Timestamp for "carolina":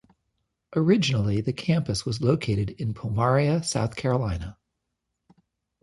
3.95-4.57